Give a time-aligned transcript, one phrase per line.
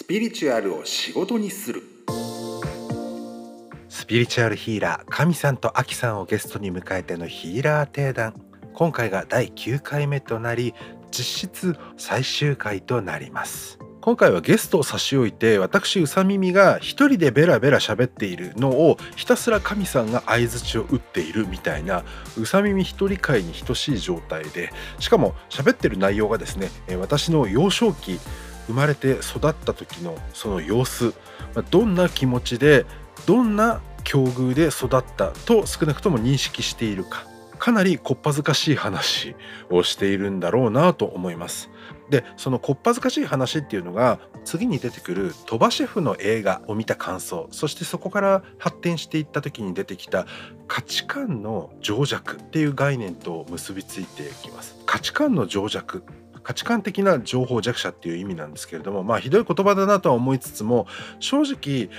[0.00, 1.82] スピリチュアルを仕事にする。
[3.90, 8.32] スピリチュアルヒーラー神さんとアキさんをゲストに迎えてのヒーラー定談。
[8.72, 10.74] 今回が第9回目となり
[11.10, 13.78] 実質最終回となります。
[14.00, 22.04] 今回はゲストを差し置いて私うさ耳が一人でベラベラ喋っているのをひたすら神さんが相槌を打っているみたいな
[22.38, 28.18] うさ耳一人会に等しい状態でしかも喋ってる内容がですね私の幼少期
[28.70, 31.12] 生まれて育った時のその様子
[31.70, 32.86] どんな気持ちで
[33.26, 37.26] どんな境遇で育ったと少なくとも認識しているか
[37.58, 39.36] かなりこっぱずかしい話
[39.68, 41.68] をしているんだろうなと思います。
[42.08, 50.26] でそのこっぱずかしい話っていうのが次に出てくる鳥羽シェフの映画を見た感想そしてそこから発展していった時に出てきた
[50.66, 56.02] 価値観の情弱っていう概念と結びついていきます価値観の情弱
[56.42, 60.86] 価値観的な情報弱者っていう意味なんですけれどもまあひどい言葉だなとは思いつつも
[61.18, 61.90] 正直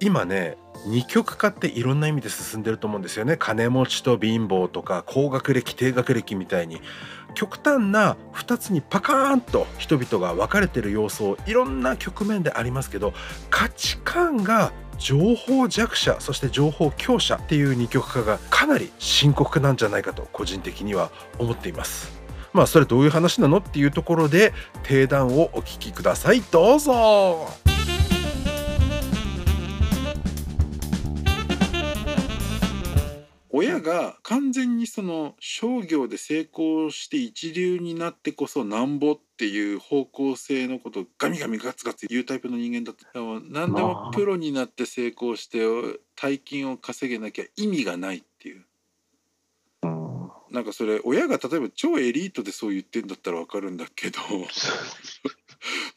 [0.00, 0.56] 今ね
[0.86, 6.80] 二極化っていろんな意味で進んでると思うんですよね金持ちと貧乏とか高学歴低学歴みたいに
[7.34, 13.12] 極端な2つにパカーンと人々が分かれてる様相いろんな局面でありますけど
[13.50, 22.17] 価値観が情報弱者そして情報強者っていう二極化がかなり深刻なんじゃないかと個人的には思っています。
[22.58, 23.58] まあそれどういう話なの？
[23.58, 26.40] っていうところで定談をお聞きください。
[26.40, 27.46] どうぞ。
[33.50, 45.60] 親が完全にその商業で成功して一流になってこそなんぼっていう方向性のことをガミガミガツガツ言うタイプの人間だったでも何でもプロになって成功して
[46.16, 48.64] 大金を稼げなきゃ意味がないっていう。
[50.50, 54.18] なんかそれ親が例えば超エリートでそう言ってんだったらわかるんだけど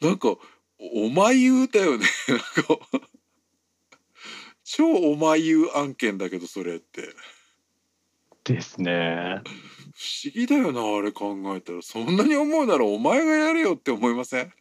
[0.06, 0.36] なんか
[0.78, 2.78] お前言うだよねなんか
[4.64, 7.14] 超お前言う案件だけどそれって。
[8.44, 9.40] ですね。
[9.94, 14.52] 不思議だよなあれ考えたらそんなに思うならお前がやれよって思いません？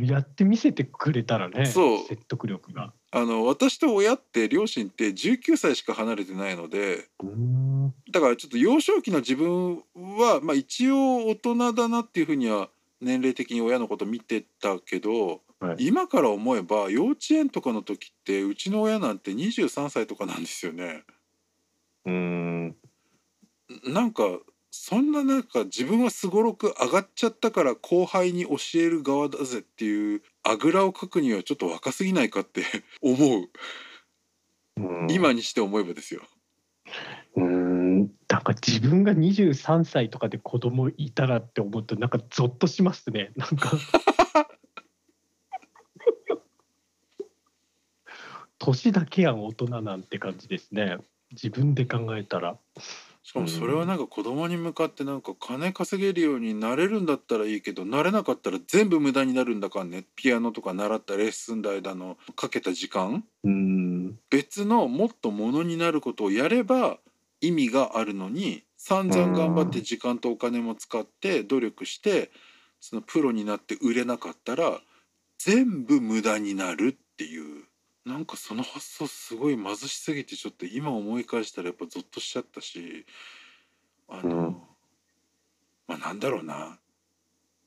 [0.06, 2.94] やってみせてくれたらね説得力が。
[3.14, 7.08] あの私と親って両親って19歳しか離れてないので
[8.10, 12.70] だからちょっと幼少期の自分は、まあ、一応大人だなっていうふうには
[13.02, 21.04] 年齢的に親のこと見てたけどはい、今から思えば幼稚園とかの時ってうちの親なんて23歳とかなんですよね。
[22.04, 22.76] うん。
[23.86, 24.24] なんか
[24.72, 32.62] そんななんか自分はすごろく上がっちゃったから後輩に教える側だぜっていうあぐらをかくにはちょっと若すぎないかって
[33.00, 33.48] 思う。
[35.10, 36.22] 今にして思えばですよ。
[37.36, 38.00] うん。
[38.28, 43.32] なんか自分が23歳とかで子供いたらって思うとなんかゾッとしますね。
[43.36, 43.72] なんか。
[48.58, 50.98] 年だけやん大人なんて感じですね。
[51.32, 52.58] 自分で考えたら。
[53.32, 60.04] しかもそれはなんか子供に向かってなんか金稼げるようになれるんだったらいいけどなれなかったら全部無駄になるんだかんね。
[60.16, 63.24] ピアノとか習ったレッスン代だのかけた時間。
[63.42, 64.18] うん。
[64.28, 66.98] 別のもっとものになることをやれば
[67.40, 72.30] 意味があるのに散々頑張って時間とお金も使って努力して
[72.80, 74.78] そのプロになって売れなかったら
[75.38, 77.64] 全部無駄になるっていう
[78.04, 83.06] なんかその発想すごい貧しすぎてちょっと今思い返したらやっぱゾッとしちゃったし
[84.08, 84.56] あの、うん、
[85.86, 86.78] まあなんだろうな。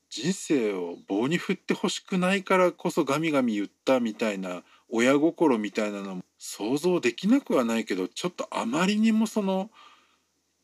[0.08, 9.68] 人生を棒に振ってほしくないからこそガミガミ言ったみたいな親心みたいなのも想像できなくはないけどちょっとあまりにもその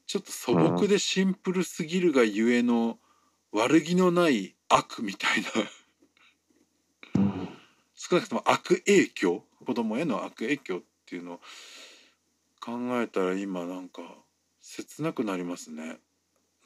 [0.06, 2.99] ちょっと素朴でシンプルすぎるがゆえの
[3.53, 5.49] 悪気のない悪みたいな
[8.12, 11.40] 少なくとも悪影響子供への悪影響っていうのを
[12.60, 14.02] 考えたら今なんか
[14.60, 15.96] 切なくなりますね。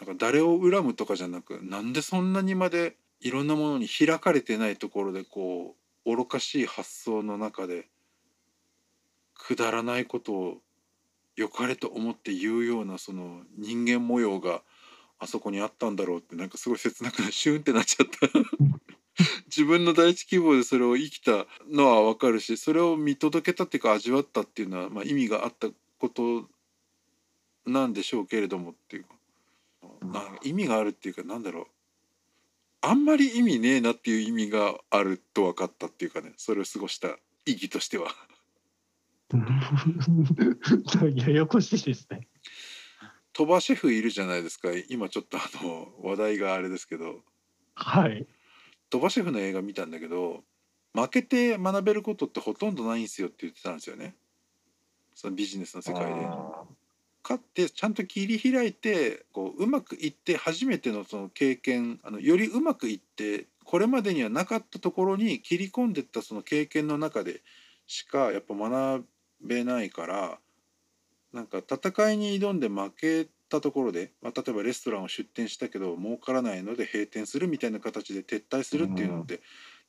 [0.00, 7.86] なんか誰を恨むとかじゃなくなんでそんなにまでいろんなものに開かれてないところでこう愚かしい発想の中で
[9.34, 10.56] くだらないことを
[11.36, 14.62] 良かれと思って言うようなその人間模様が
[15.20, 18.38] あそこにあったんだろうってなんかすごい切なくなシュンってなっちゃった
[19.46, 25.68] 自分の第一希望でそれを生きたのは分かるしそれを見届けたっていうか味わったっていうのは、まあ、意味があった
[25.98, 26.48] こと
[27.64, 29.16] なんでしょうけれどもっていうか
[30.02, 31.66] な意味があるっていうかなんだろう
[32.82, 38.14] あんまり意味ねえなっていう意味があると分かったっていうかねそれを過ごした意義としては。
[41.16, 42.28] ややこしいですね。
[43.32, 47.22] 鳥羽シェフいるじゃないですか今ちょっとあの話題があれですけど。
[47.74, 48.26] はい。
[48.90, 50.42] 鳥羽シェフの映画見たんだけど
[50.94, 54.14] 負けて学べることってほとんどないんですよって言ってたんですよね
[55.14, 56.26] そのビジネスの世界で。
[57.28, 67.42] 勝ってちゃんと切り開いてこううまくいって初めてのその経験あのよりうまくいってこれまでにはなかったところに切り込んでったその経験の中で
[67.88, 69.04] しかやっぱ学
[69.44, 70.38] べないから
[71.32, 79.40] なんか戦いに挑んで負けたところで、まあ、例えばレストランを出店したけど儲からないので閉店するみたいな形で撤退するっていうのって、うん、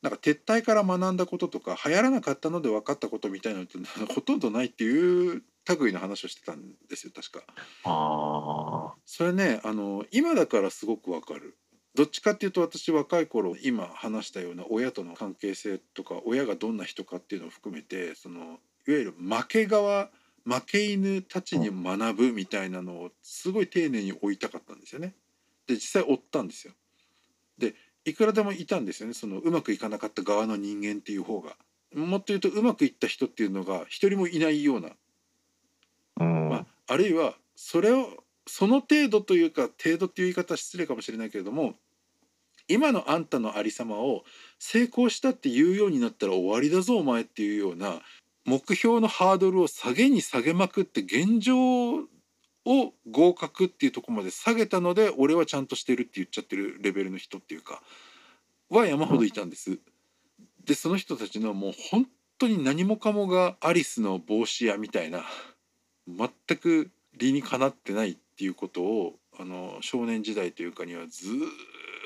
[0.02, 3.78] なんか撤退から学んだこととか流行らなかったので分かったことみたいなのって
[4.14, 5.42] ほとんどないっていう
[5.80, 7.44] 類の話をしてたんですよ確か。
[7.84, 11.56] あそれねあの今だからすごくわかる。
[11.94, 20.10] どっちかっていうと私若い頃今話したような親との関係性とか親がどんな人かっていうのを含めてそのいわゆる負け側
[20.48, 25.14] 負け犬たちに学ぶみたいなのをすごい丁寧に追いたかったんですよね。
[25.66, 26.72] で実際追ったんですよ。
[27.58, 27.74] で
[28.04, 31.56] いくらでもいたんですよねそのうまくいかなかった側の人間っていう方が。
[31.94, 34.90] もっと言うとうまくいった人っていうのが一人もいないような
[36.48, 38.08] まあ、あるいはそれを
[38.46, 41.74] その程度というか程度っていう言い方は失礼かもしれないけれども
[42.66, 44.24] 今のあんたのありさまを
[44.58, 48.00] 成功したって言うようになったら終わりだぞお前っていうような
[48.48, 51.56] 目標のハードルを下げに下げまくって現状
[51.96, 57.82] を合格っていうとこまで下げたので俺はちゃんとしてるって言っちゃってるレベルの人っていうか
[58.70, 59.78] は山ほどいたんです。
[60.64, 62.06] でその人たちのもう本
[62.38, 65.24] 当に何もかもがアリスの帽子屋みたいな
[66.06, 71.28] 全く理にかなってないっていうことをあの少年時代というかにはず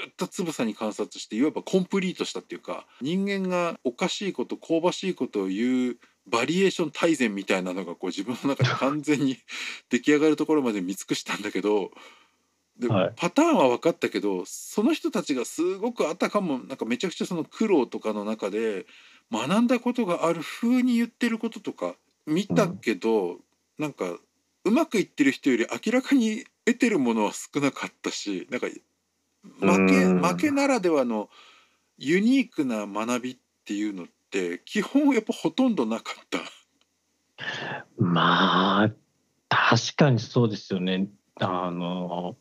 [0.09, 9.38] っとつぶさに観察していわばコンプリートしたっていうか人間がおかしいこと香ばしいことを言うバリエーション大全みたいなのがこう自分の中で完全に
[9.90, 11.90] 出来上がるところまで見尽くしたんだけど
[12.78, 18.86] で、はい、パターンは分かったけどその人たちがすごくあたかもなんかめちゃくちゃその苦労とかの中で
[19.30, 21.96] 学んだことがある風に言ってることとか
[22.26, 23.40] 見たけど、うん
[23.78, 24.04] なんか
[24.64, 28.69] うまくいってる人より明らかに得てるものは少なかったしなんか
[29.58, 31.28] 負け負けならではの
[31.98, 34.12] ユニークな学びっていうのって
[34.64, 36.38] 基本やっぱほとんどなかった。
[37.99, 38.90] まあ
[39.49, 41.08] 確かにそうですよね。
[41.40, 42.37] あの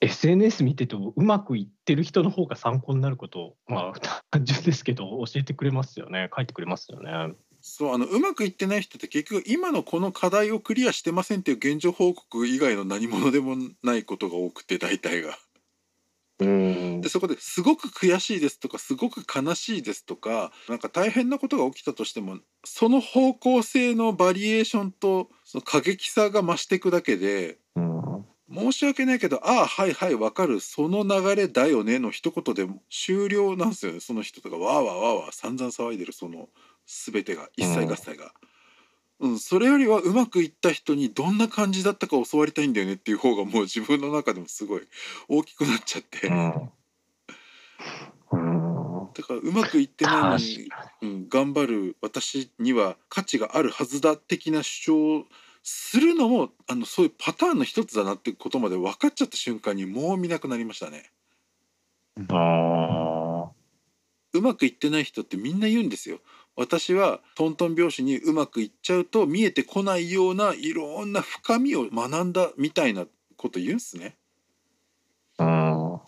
[0.00, 7.34] SNS 見ててもうまくいってる人の方が参考になることまあ単純ですけど教えてくれますよね書いてくれますよね。
[7.60, 15.38] そうあのうまくいってない人って結局今のこの課題をクリアしてませんっていう現状報告以外の何者でもないことが多くて大体が。
[17.02, 27.58] でそこですごく悔しいですとかすごく悲しいですとかなんか大変なことが起きたとしてもその方向性のバリエーションとその過激さが増していくだけで、
[28.52, 30.60] 申し訳ないけど「ああはいはいわかる。
[30.60, 34.56] その流れだよね」の一言で終了なんですよねその人とか。
[34.56, 36.48] わーわーわーわー散々騒いでるその
[36.86, 38.32] 全てが一切合切が、
[39.20, 44.82] うん、それよりはうまくいった人にどんな感じだったか教わりたいんだよねっていう方がもう自分の中でもすごい
[45.28, 46.70] 大きくなっちゃって、うん、
[49.14, 50.68] だからうまくいってないのに、
[51.02, 55.26] うん、頑張る私には価値があるはずだ的な主張
[55.62, 61.10] するのもあのそういうパターンの一つだなってことまで分かっちゃった瞬間にもう見なくなりましたね。
[62.30, 63.50] あ
[64.34, 66.18] うまくいってない人ってみんな言うんですよ。
[66.56, 74.16] 私はトントン拍子にうまくいっちゃうと見えてこないようないろんな深みを学んだみたいなこと言うんすね。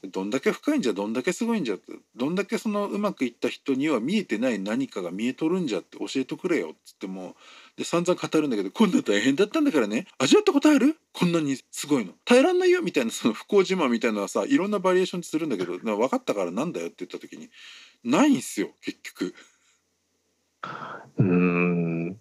[0.09, 7.35] どんだけ深いんじゃどんだけすごいんじゃってどんだけそのうまくいった人には見えてない何かが見えとるんじゃって教えとくれよっつっても
[7.77, 10.07] で散々語るんだけどこんな大変だったんだからね。
[10.19, 10.97] 味わったことある？
[11.13, 12.13] こんなにすごいの。
[12.25, 17.51] 耐えらんないよみたいなその不幸自慢みたいなのはさいろんなバリエーションするんだけど分かったからなんだよって言った時に
[18.05, 19.35] ないんすよ結局。
[21.19, 22.17] うん。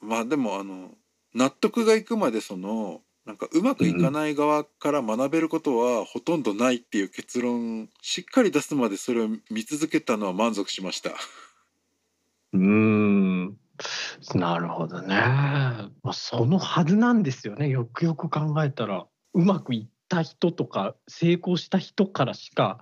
[0.00, 0.90] まあでもあの
[1.34, 11.10] 納得がいくまでそのなんかうまくいかない側から学べることはほとんどないっていう結論しっかり出すまでそれを見続けたのは満足しました。
[12.52, 13.56] うん
[14.34, 15.16] なるほどね。
[15.16, 22.78] まあ、そのはずなんですよねよくよく考えたらうまくいった人とか成功した人からしか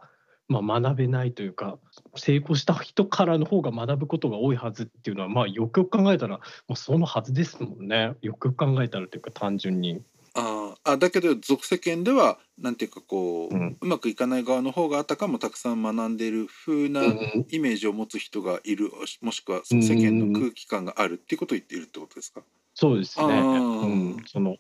[0.47, 1.79] まあ、学べないというか
[2.17, 10.03] 成功した人からの方が学ぶことが多いはずっていうのはまあよくよく考えたらもうそのはずですもんねよくよく考えたらというか単純に。
[10.35, 17.03] ああだけど俗世間ではなんていうかこう、うん、うまくいかない側の方があたかもたくさん学んでいる風な
[17.49, 22.43] イメージを持つ人がいる、もしくは世間の空気感があるっていうことを言っているってことですか、
[22.75, 24.57] そうですね、うん、その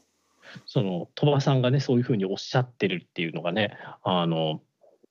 [0.66, 4.60] その鳥羽さんがねそういうふうにおっしゃってるっていうのがねあの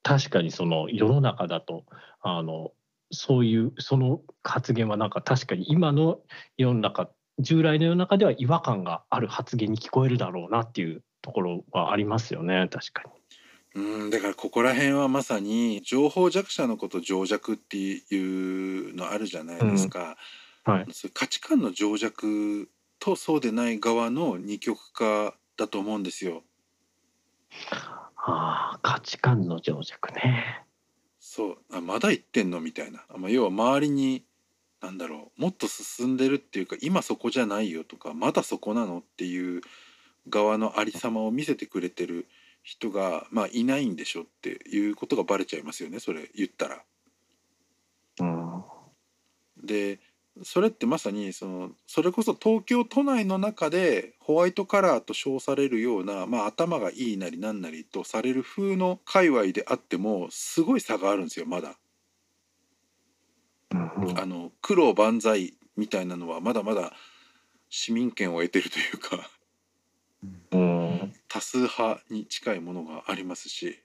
[0.02, 1.84] 確かにその世の中だと
[2.22, 2.72] あの
[3.10, 6.20] そういうその発言はなんか確かに今の
[6.56, 13.10] 世の中従来の世の中では違和感がある発言に聞こえるだろうなっていうところはありますよね確かに。
[13.82, 20.16] うんだからここら辺はまさに情報弱者のこと情弱っていうのあるじゃないですか、
[20.62, 22.68] はい、そういう価値観の情弱
[23.00, 26.44] とそうでない側の二極化だと思うんですよ。
[28.16, 30.64] ああ価値観の情弱ね。
[31.18, 32.60] そうあまだ言ってんの？
[32.60, 34.24] みたいな、まあ、要は周りに
[34.84, 39.62] なんだろうもっと進んでるっていうか今そこじゃないよとかまだそこなのっていう
[40.28, 42.26] 側のありさまを見せてくれてる
[42.62, 46.82] 人が、まあ、いないんでしょっていうことがバレちゃいますよねそれ言ったら。
[48.20, 48.64] うん
[49.62, 50.00] で
[50.42, 61.76] それってまさにそのそれこそ東京都内の中でホワイトカラーと称されるような、まあ、頭がいいなりなんなりとされる風の界隈であってもすごい差があるんですよまだ。
[63.74, 66.92] うんあの苦労万歳みたいなのはまだまだ
[67.68, 69.28] 市民権を得てるというか
[70.52, 71.12] うん。
[71.28, 73.80] 多数派に近いものがありますし。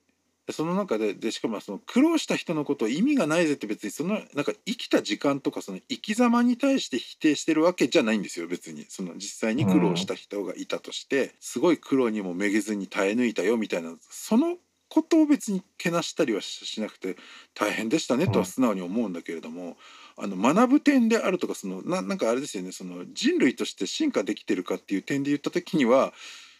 [0.46, 8.86] でその中ででしかもその苦労した人のことを意味がないぜって別にそのなんか生きた時間とかその生き様に対して否定してるわけじゃないんですよ別に。
[8.90, 14.58] その実際に苦労した人がいたとしてすごい苦労にもめげずに耐え抜いたよみたいなその
[14.90, 17.16] ことを別にけなしたりはしなくて
[17.54, 19.78] 大変でしたねとは素直に思うんだけれども、
[20.18, 26.12] あの学ぶ点であるとかそのななんかあれですよねその人類として進化できてるかっていう点で言った時には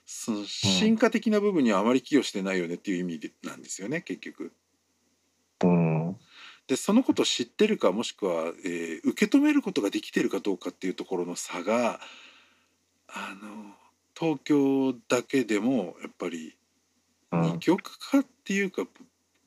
[0.06, 4.52] その進化的な部分にはあまり寄与してないよねっていう意味でなんですよね結局。
[5.64, 6.16] うん。
[6.68, 12.00] でそのことを知ってるかもしくは、えー受け止めることができてるかどうかっていうところの差が
[13.08, 13.74] あの
[14.18, 16.56] 東京だけでもやっぱり
[17.32, 18.88] うん二極化っていうか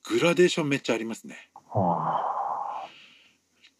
[0.04, 1.50] グラデーションめっちゃありますね。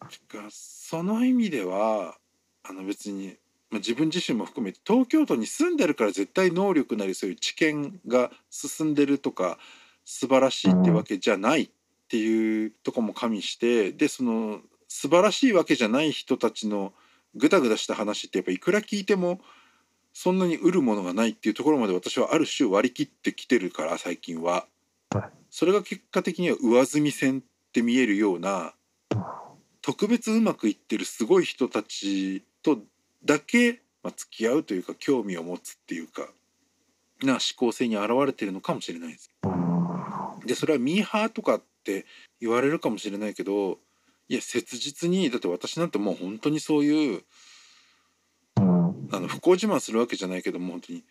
[0.01, 2.17] あてかその意味では
[2.65, 3.37] あの別に、
[3.71, 9.59] まあ、自分自身も含めて東京都に住んでるから絶対能力なりそういう知見が進んでるとか
[10.05, 11.71] 素晴らしいってわけじゃないっ
[12.09, 16.93] ていうとこも加味してでその素晴らしいわけじゃない人たちの
[17.35, 19.41] グダグダした話ってやっぱいくら聞いても
[20.12, 24.66] そんなに売るものがないっていうところまで私はある種割り切ってきてるから最近は
[25.11, 25.31] はい。
[25.50, 27.42] それが結果的には上積み線っ
[27.73, 28.75] て見えるような
[29.81, 32.78] 特別うまくいってるすごい人たちと
[33.25, 36.28] だけ、まあ、付き合うというか興味を持つっていうか
[37.23, 39.31] な思考性に現れてるのかもしれないです。
[39.45, 39.62] うん
[40.47, 42.07] でそれはミーハーとかって
[42.40, 43.78] 言われるかもしれないけど
[44.28, 47.23] いや切実にだって私なんてもう本当にそういううん
[49.12, 51.04] あの不幸自慢するわけじゃないけども本当に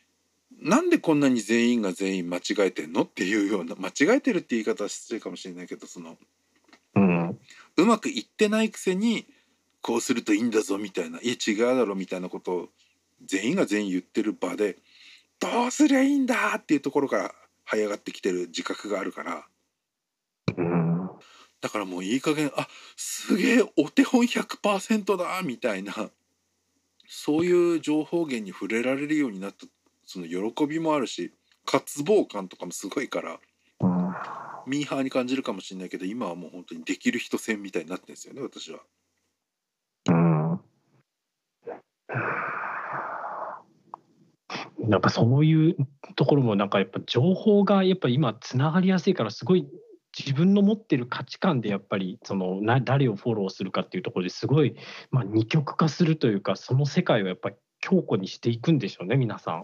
[0.60, 6.18] なんでこんなに全員が全員間違えてんのっていうような間違えてるって言い方は失礼かもしれないけどその
[6.96, 7.40] うん。
[7.78, 9.26] うまくいってないくせに
[9.82, 12.70] こうするといいんだぞみたいないや違うだろみたいなことを
[13.26, 14.78] 全員が全員言ってる場で
[15.40, 17.32] どうすりゃいいんだっていうところから
[17.68, 19.46] 這い上がってきてる自覚があるから。
[20.58, 21.10] うん。
[21.62, 25.94] だからもういい加減あすげえお手本100%だみたいな
[27.14, 29.68] そういう情報源に触れられるようになった
[30.06, 31.34] その喜びもあるし
[31.66, 33.38] 渇望感とかもすごいから
[33.82, 34.14] うん
[34.66, 38.80] ミーハーに感じるかもしれないけど今はもう本当にできる人戦みたいになってるんですよね私は。
[40.10, 40.62] うん
[44.90, 45.76] やっぱそういう
[46.16, 49.68] ところもなんかやっぱ情報がやっぱ今つながりやすいからすごい
[50.18, 54.76] 自分の持ってる価値観でやっぱりそのな誰をフォローするかっていうところですごい、
[55.10, 59.64] まあ、二極化するというかその世界をやっぱり強固にしていくんでしょうね皆さん。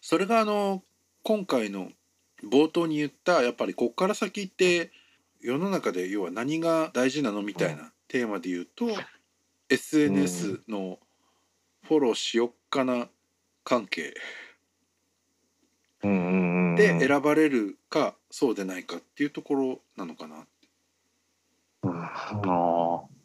[0.00, 0.82] それがあの
[1.22, 1.90] 今回の
[2.44, 4.90] 冒頭に言ったやっぱりこっから先って
[5.40, 7.42] 世の中で要は何が大事なの？
[7.42, 8.86] みたいなテーマで言うと
[9.70, 10.98] SNS の
[11.84, 13.08] フォローしよっかな
[13.64, 14.14] 関係。
[16.02, 16.10] うん。
[16.10, 16.45] うんうん
[16.76, 20.46] で選ばれるかそうでないかっていうところなのかな。
[21.82, 23.16] うんあー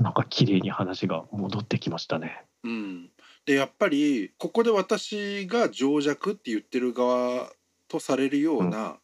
[0.00, 2.42] なんか綺麗に話が戻ってきましたね。
[2.64, 3.10] うん、
[3.46, 7.50] でやっぱりここで私が情弱って言ってる側
[7.88, 8.96] とされるような、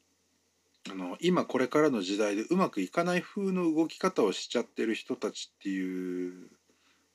[0.90, 6.48] あの今これからの時代でうまくいかない風の動き方をしちゃってる人たちっていう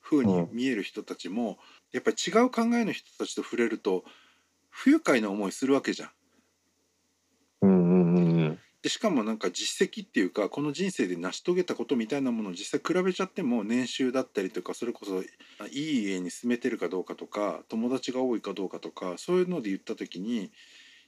[0.00, 1.58] 風に見える人たちも、
[1.92, 4.04] やっぱり違う考えの人たちと触れると
[4.70, 6.10] 不愉快な思いするわけじゃん。
[7.66, 15.26] うんうんでしかもなんか実績っていうかこの人生で成し遂げたことみたいなものを実際比べちゃっても年収だったりとかそれこそい
[15.72, 20.52] い家に住めてるかどうかとか友達が多いかどうかとかそういうので言った時に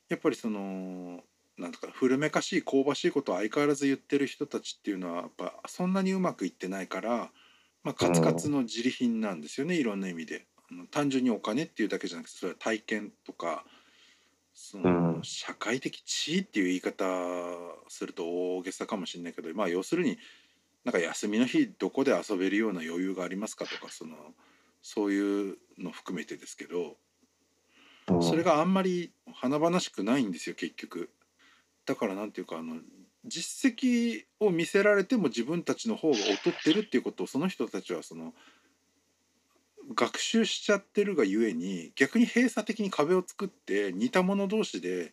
[0.09, 1.21] やっぱりその
[1.57, 7.31] なんとか古めかしい香ばしいことを相変わらず言ってる人たちっていうのはやっぱそんなにうまくいってないから、
[7.83, 10.47] まあ、カツカツの自利品なんですよね、いろんな意味で。
[10.71, 13.65] あの単純にお金っていうだけじゃなくてそれは体験とか
[14.61, 17.05] そのうん社会的地位っていう言い方
[17.87, 18.25] すると
[18.57, 20.19] 大げさかもしれないけどまあ要するに
[20.85, 24.17] なんか休みの日どこで遊べるような余裕がありますかとかその
[24.83, 26.97] そういうの含めてですけど
[28.09, 31.11] うんそれがあんまり華々しくないんですよ結局。
[31.87, 32.77] だからなんていうかあの
[33.25, 38.35] 実績を見せられても自分たちの方が劣ってるっていうことをその人たちはその
[39.95, 45.13] 学習しちゃってるがゆえに逆に閉鎖的に壁を作って似た者同士で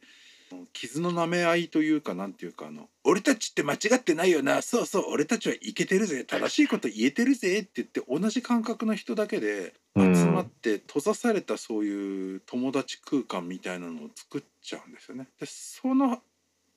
[0.73, 15.27] 傷の舐め合いというかなんていうかあの「俺たちって間違ってないよなそうそう俺たちはいけてるぜ正しいこと言えてるぜ」って言って同じ感覚の人だけで集まって閉ざされたそういう友達空間みたいなのを作っちゃうんですよね。
[15.39, 16.21] でその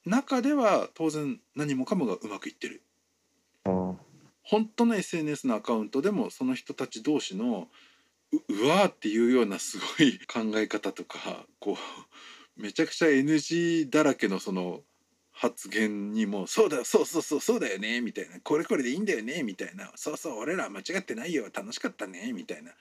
[0.07, 2.83] 中では当然何もかもがうまくいってる。
[3.67, 3.99] うん
[4.49, 7.69] 本当の SNS のアカウントでもその人たち同士の
[8.33, 11.79] うわーっていうようなすごい 考え方とかこ
[12.59, 14.83] うめちゃくちゃ NG だらけのその
[15.33, 22.75] 発言にも「そうだそうそうそうそうだよね」みたいな「これこれでいいんだよね」みたいな「そうそう俺ら間違ってないよ楽しかったね」みたいな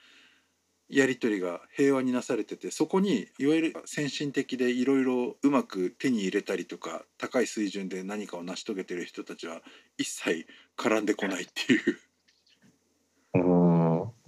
[0.88, 9.62] やり取りが平和になされててそこにいわゆる先進的でいろいろうまく手に入れたりとか高い水準で何かを成し遂げてる人たちは
[9.98, 12.07] 一切絡んでこないっていう。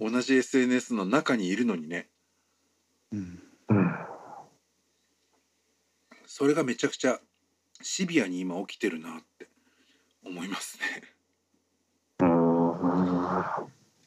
[0.01, 2.07] 同じ SNS の中にいるのにね
[3.11, 3.95] うんうん
[6.25, 7.19] それがめちゃくちゃ
[7.83, 9.47] シビアに今起きてるなって
[10.25, 11.03] 思いますね。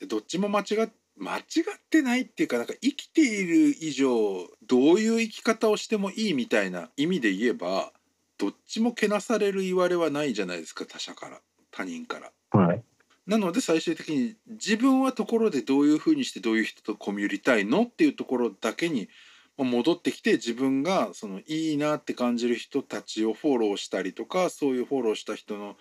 [0.09, 1.45] どっちも間違っ間違っ
[1.91, 7.93] てないっていうかなんか生きている以上どういう生き方をしてもいいみたいな意味で言えば
[8.37, 12.59] どっちもけなされる言われはないじゃないですか他者から他人から。
[12.59, 12.83] はい
[13.27, 19.09] なので最終的に自分はところでどういうふうにしてどういう人とコミュニたいのっていうところだけに
[19.57, 25.77] まあ戻ってきて自分がそのいいなって感じる人たちをフォローしたりとかそういうフォローした人の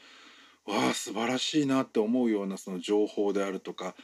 [0.66, 3.96] わあ素晴らしいなって思うようなその情報であるとか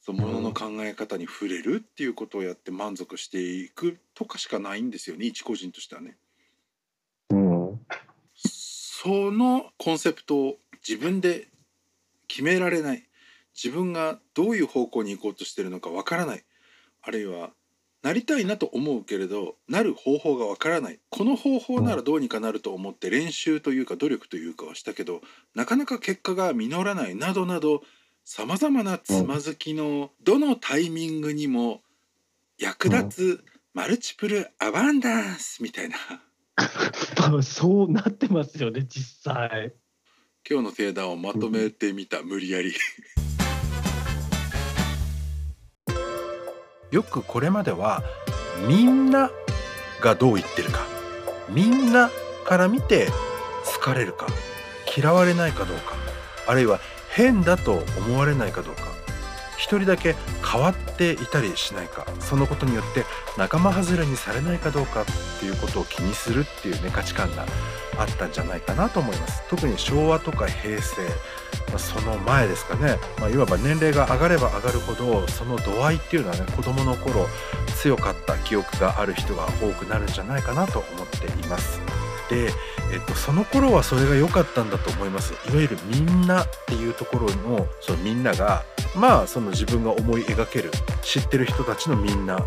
[0.00, 6.16] そのものの考え方に触れるっていうことをやって満足していくとかしかないんですよね一個人としてはね。
[7.30, 7.80] うん
[8.34, 11.48] そのコンセプトを自分で
[12.28, 13.08] 決められない。
[13.54, 16.44] 自分がどういう方向に行こうとしてるのかわからない。
[17.02, 17.50] あるいは
[18.02, 21.00] なりたいなと思うけれどなる方法がわからない。
[21.08, 25.22] この方法ならどうにかなると思って練習というか努力というかはしたけど
[25.54, 27.82] なかなか結果が実らないなどなど
[28.24, 31.80] さまざまなつまずきのどのタイミングにも
[32.58, 35.96] 役立つマルチプルアバンダンスみたいな。
[37.30, 39.72] まあそうなってますよね実際。
[40.46, 42.74] 今日の定談をまとめてみた無理やり。
[46.92, 48.02] よくこれまでは
[48.68, 49.30] みんな
[50.02, 50.86] がどう言ってるか
[51.48, 52.10] みんな
[52.44, 53.08] から見て
[53.64, 54.26] 好かれるか
[54.94, 55.94] 嫌われないかどうか
[56.46, 56.78] あるいは
[57.08, 58.83] 変だと思われないかどうか
[59.64, 63.06] 一人だけ変わっていたりしないかそのことによって
[63.38, 65.04] 仲間外れにされないかどうかっ
[65.40, 67.46] ていうことを気にするっていうね価値観が
[67.98, 69.42] あったんじゃないかなと思います。
[69.48, 71.00] 特に昭和とか平成、
[71.68, 77.26] まあその前ですかね、まあ、いわば年齢が上がれば上がるほどその度合いっていうのはね子供の頃
[77.76, 81.80] 強かった記憶がある人が多くなるんじゃないかなと思っています。
[82.28, 82.50] で、
[82.92, 85.32] えっと、その頃はそれが良かったんだと思います。
[85.48, 88.64] いわゆるみんなっていうところのそのみんなが
[88.96, 90.70] まあその自分が思い描ける
[91.02, 92.38] 知ってる人たちのみんな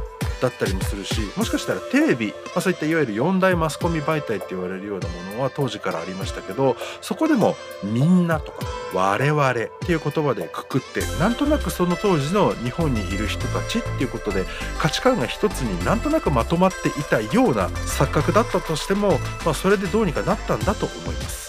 [0.42, 8.60] だったりもするしもしかしたらテレビ、まあ、そういったいわゆる4大マスコミ媒体って言われるようなものは当時からありましたけどそこでも「みんな」とか
[8.94, 14.46] 「我々」っていう言葉でくくってなんとなくその当時の日本にいる人たちっていうことで
[14.80, 21.48] 価値観が一つになんとなくまとまっていたような錯覚だったとしても、まあ、それでどうにかなったんだと思います。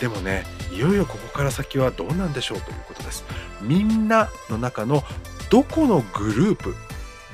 [0.00, 3.24] でもねいよいよここから先はどうなんでしょうということです。
[3.66, 5.02] みんなの中の
[5.50, 6.74] どこのグループ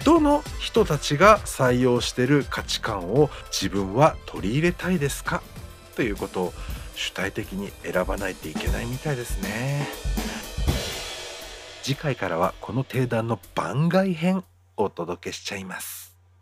[0.04, 5.42] どの人たちが採用してる価値観を自分は取り入れたいですか？
[5.94, 6.52] ということを
[6.94, 9.86] 主体的に選ばないといけないみたいですね。
[11.82, 14.44] 次回からはこの定談の番外編
[14.76, 16.11] お届けしちゃいます。